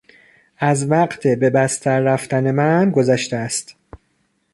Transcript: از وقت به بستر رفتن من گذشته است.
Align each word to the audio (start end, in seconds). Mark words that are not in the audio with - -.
از 0.57 0.91
وقت 0.91 1.27
به 1.27 1.49
بستر 1.49 1.99
رفتن 1.99 2.51
من 2.51 2.91
گذشته 2.95 3.37
است. 3.37 3.75